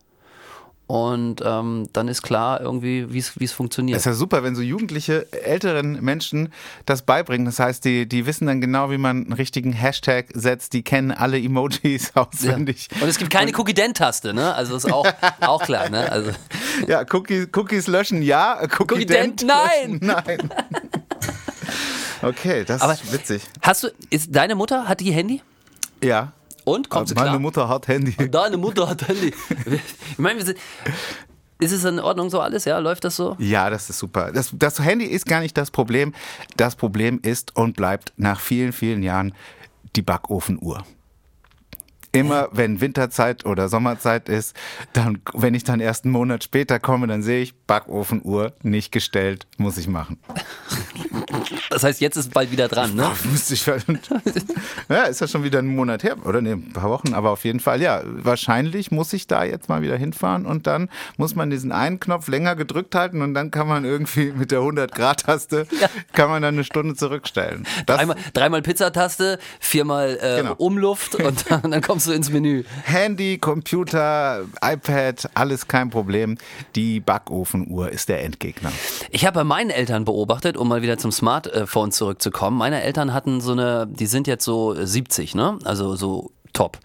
[0.91, 3.95] Und ähm, dann ist klar irgendwie, wie es funktioniert.
[3.95, 6.53] Das ist ja super, wenn so jugendliche, älteren Menschen
[6.85, 7.45] das beibringen.
[7.47, 10.73] Das heißt, die, die wissen dann genau, wie man einen richtigen Hashtag setzt.
[10.73, 12.27] Die kennen alle Emojis Ja.
[12.27, 12.89] auswendig.
[13.01, 14.53] Und es gibt keine Cookie-Dent-Taste, ne?
[14.53, 15.07] Also ist auch,
[15.41, 16.11] auch klar, ne?
[16.11, 16.33] Also,
[16.89, 18.59] Ja, Cookies, Cookies löschen, ja.
[18.81, 19.99] Cookie, Cookie nein!
[20.01, 20.51] nein.
[22.23, 23.43] Okay, das Aber- ist witzig.
[23.63, 25.41] hast du, ist deine Mutter, hat die Handy?
[26.03, 26.33] Ja.
[26.71, 26.89] Und?
[26.89, 27.39] Kommt sie Meine klar?
[27.41, 28.15] Mutter hat Handy.
[28.31, 29.35] Deine Mutter hat Handy.
[30.13, 30.59] Ich meine, wir sind,
[31.59, 32.79] ist es in Ordnung so alles, ja?
[32.79, 33.37] Läuft das so?
[33.39, 34.31] Ja, das ist super.
[34.33, 36.15] Das, das Handy ist gar nicht das Problem.
[36.57, 39.35] Das Problem ist und bleibt nach vielen, vielen Jahren
[39.97, 40.85] die Backofenuhr.
[42.13, 44.57] Immer wenn Winterzeit oder Sommerzeit ist,
[44.93, 49.47] dann, wenn ich dann erst einen Monat später komme, dann sehe ich Backofenuhr nicht gestellt,
[49.59, 50.19] muss ich machen.
[51.71, 53.11] Das heißt, jetzt ist bald wieder dran, ne?
[53.31, 57.15] Müsste ich ja, ist ja schon wieder ein Monat her oder nee, ein paar Wochen,
[57.15, 60.89] aber auf jeden Fall, ja, wahrscheinlich muss ich da jetzt mal wieder hinfahren und dann
[61.17, 64.59] muss man diesen einen Knopf länger gedrückt halten und dann kann man irgendwie mit der
[64.61, 65.89] 100 Grad Taste Ja.
[66.13, 67.65] kann man dann eine Stunde zurückstellen.
[67.87, 70.55] Das Dreimal, dreimal Pizzataste, viermal äh, Genau.
[70.55, 72.65] Umluft und dann, dann kommst du ins Menü.
[72.83, 76.37] Handy, Computer, iPad, alles kein Problem.
[76.75, 78.73] Die Backofenuhr ist der Endgegner.
[79.11, 82.59] Ich habe bei meinen Eltern beobachtet, um mal wieder zum Smart, äh, Smartphone zurückzukommen.
[82.59, 85.59] Meine Eltern hatten so eine, die sind jetzt so 70, ne?
[85.65, 86.79] Also so top.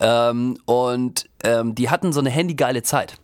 [0.00, 3.14] Ähm, und ähm, die hatten so eine handygeile Zeit.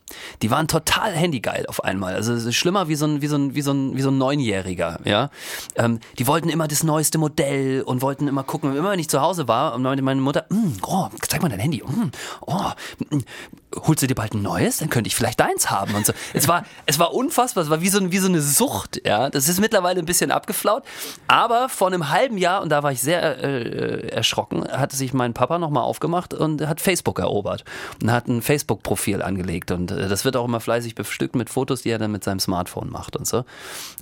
[0.41, 2.15] Die waren total handygeil auf einmal.
[2.15, 4.11] Also es ist schlimmer wie so ein, wie so ein, wie so ein, wie so
[4.11, 5.31] ein Neunjähriger, ja.
[5.75, 9.21] Ähm, die wollten immer das neueste Modell und wollten immer gucken, immer wenn ich zu
[9.21, 12.11] Hause war und meine Mutter, mm, oh, zeig mal dein Handy, mm,
[12.47, 12.71] oh,
[13.11, 13.19] mm,
[13.75, 14.79] holst du dir bald ein neues?
[14.79, 16.13] Dann könnte ich vielleicht deins haben und so.
[16.35, 19.31] Es war, es war unfassbar, es war wie so, wie so eine Sucht, ja.
[19.31, 20.83] Das ist mittlerweile ein bisschen abgeflaut,
[21.29, 25.35] aber vor einem halben Jahr, und da war ich sehr äh, erschrocken, hat sich mein
[25.35, 27.65] Papa nochmal aufgemacht und hat Facebook erobert
[28.03, 31.83] und hat ein Facebook-Profil angelegt und äh, das wird auch immer fleißig bestückt mit Fotos,
[31.83, 33.45] die er dann mit seinem Smartphone macht und so.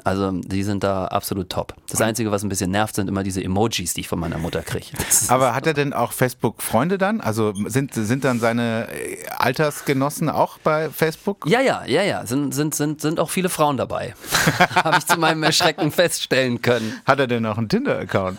[0.04, 1.74] Also die sind da absolut top.
[1.90, 4.62] Das Einzige, was ein bisschen nervt, sind immer diese Emojis, die ich von meiner Mutter
[4.62, 4.86] kriege.
[5.28, 7.20] Aber hat er denn auch Facebook-Freunde dann?
[7.20, 9.18] Also sind, sind dann seine äh,
[9.58, 11.44] Altersgenossen auch bei Facebook?
[11.46, 12.24] Ja, ja, ja, ja.
[12.26, 14.14] Sind, sind, sind, sind auch viele Frauen dabei.
[14.74, 17.00] Habe ich zu meinem Erschrecken feststellen können.
[17.04, 18.38] Hat er denn auch einen Tinder-Account?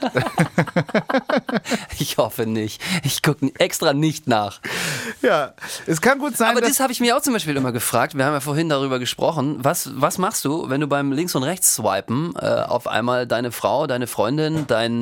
[1.99, 2.81] ich hoffe nicht.
[3.03, 4.61] Ich gucke extra nicht nach.
[5.21, 5.53] Ja,
[5.87, 6.51] es kann gut sein.
[6.51, 8.15] Aber das habe ich mir auch zum Beispiel immer gefragt.
[8.15, 9.57] Wir haben ja vorhin darüber gesprochen.
[9.59, 13.87] Was, was machst du, wenn du beim Links- und Rechts-Swipen äh, auf einmal deine Frau,
[13.87, 14.97] deine Freundin, dein